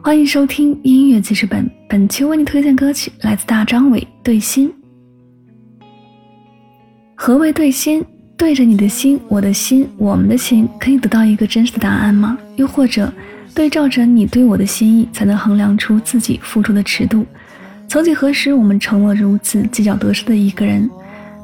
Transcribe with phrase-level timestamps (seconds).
[0.00, 4.70] 欢迎收听音乐记事本，本期为你推荐歌曲来自大张伟《对心》。
[7.16, 8.02] 何为对心？
[8.36, 12.38] 对着你的心，我的心，我们的心，可以得到一个真实的答案吗？
[12.54, 13.12] 又或者，
[13.52, 17.26] 对照着你对我的心意，才能衡量出自己付出的尺度？
[17.88, 20.88] 曾几何时，我们成了如此计较得失的一个人。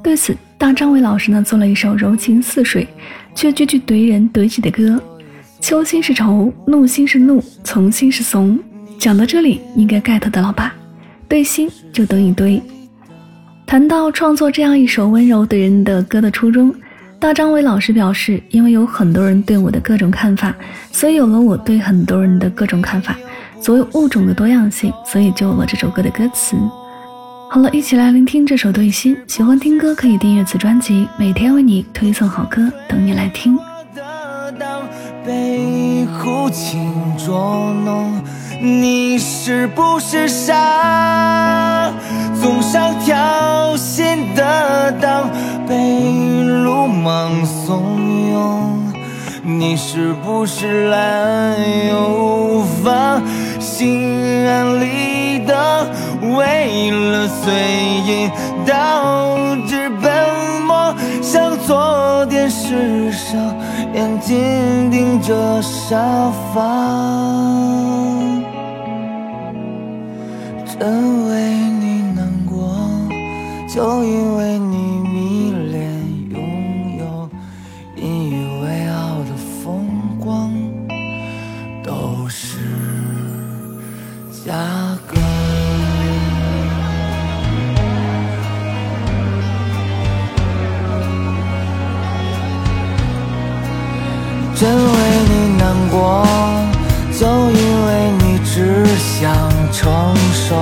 [0.03, 2.87] 对此，大张伟老师呢做了一首柔情似水，
[3.35, 5.03] 却句句怼人怼己的歌。
[5.67, 8.59] 秋心是愁，怒心是怒，从心是怂。
[8.99, 10.75] 讲到这里，应该 get 到了吧？
[11.27, 12.63] 对心就等于堆。
[13.65, 16.71] 谈到创作这样一首温柔怼人的歌的初衷，
[17.19, 20.55] 大张伟老师表示，因为有很多人对我的各种看法，
[20.93, 23.17] 所以有了我对很多人的各种看法。
[23.59, 26.55] 所有物种的多样性，所以就有了这首歌的歌词。
[27.51, 29.17] 好了，一起来聆听这首对心。
[29.27, 33.59] 喜欢听歌可以订阅此专辑，每天为你推送好歌，等你来听。
[36.15, 38.23] 被苦情捉弄，
[38.61, 41.93] 你是不是傻？
[42.41, 45.29] 总想挑衅的当，
[45.67, 47.99] 被鲁莽怂
[48.33, 48.95] 恿，
[49.43, 51.57] 你是不是滥
[51.89, 53.21] 用无法
[53.59, 55.89] 心安理得？
[56.37, 57.53] 为了随
[58.07, 58.31] 意
[58.67, 59.34] 到
[63.95, 66.61] 眼睛盯着沙发，
[70.67, 72.77] 真为你难过，
[73.69, 74.77] 就因为你
[75.09, 75.83] 迷恋
[76.31, 77.31] 拥有
[77.97, 79.87] 引以为傲的风
[80.19, 80.53] 光，
[81.83, 82.59] 都是
[84.45, 84.53] 假。
[95.75, 96.25] 难过，
[97.19, 99.35] 就因为你只想
[99.73, 100.55] 成熟，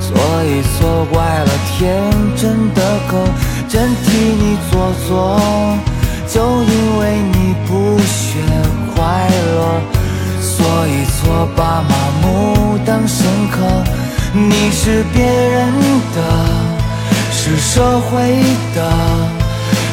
[0.00, 0.14] 所
[0.44, 2.02] 以错怪了天
[2.36, 3.16] 真的狗，
[3.68, 5.40] 真替你做作。
[6.26, 8.40] 就因为你不学
[8.94, 9.80] 快乐，
[10.40, 13.56] 所以错把麻木当深刻。
[14.32, 15.72] 你是别人
[16.14, 16.18] 的，
[17.32, 18.42] 是社会
[18.74, 18.78] 的。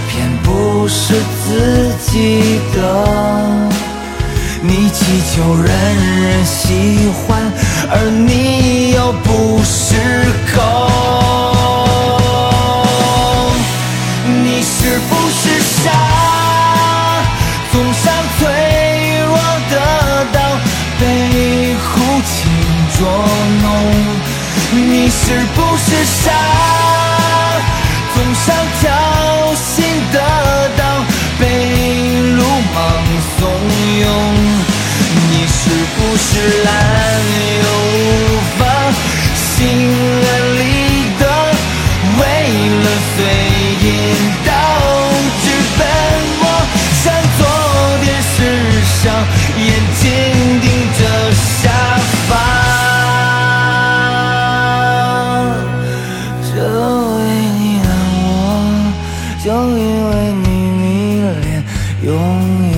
[0.10, 2.80] 偏不是自己的，
[4.64, 5.74] 你祈求人
[6.22, 7.52] 人喜欢，
[7.90, 9.98] 而你又不是
[10.56, 10.62] 狗。
[14.24, 15.90] 你是不是傻？
[17.72, 18.46] 总想脆
[19.26, 19.34] 弱
[19.72, 19.76] 得
[20.32, 20.38] 到
[21.00, 21.04] 被
[21.82, 21.90] 苦
[22.24, 22.30] 情
[22.96, 23.00] 捉
[23.64, 23.66] 弄。
[24.74, 26.32] 你是不是傻？
[28.14, 28.56] 总想
[36.24, 36.34] 是
[36.64, 36.70] 滥，
[37.64, 37.66] 又
[37.98, 38.00] 无
[38.58, 38.60] 法，
[39.36, 39.50] 心
[40.24, 40.28] 安
[40.60, 40.62] 理
[41.20, 41.24] 的，
[42.20, 42.22] 为
[42.84, 43.18] 了随
[43.82, 43.86] 意
[44.46, 44.50] 导，
[45.42, 45.46] 致
[45.78, 45.82] 奔，
[46.42, 46.44] 我
[47.04, 47.06] 想
[47.38, 47.40] 做
[48.04, 48.34] 电视
[49.02, 49.04] 上，
[49.58, 49.62] 眼
[50.00, 50.02] 睛
[50.62, 50.66] 盯
[50.98, 51.02] 着
[51.62, 51.64] 沙
[52.28, 52.30] 发，
[56.48, 56.64] 就因
[57.18, 57.20] 为
[57.60, 57.88] 你爱
[58.24, 58.26] 我，
[59.44, 59.46] 就
[59.78, 60.10] 因为
[60.44, 60.46] 你
[60.80, 60.82] 迷
[61.42, 61.46] 恋，
[62.04, 62.10] 永
[62.70, 62.71] 远。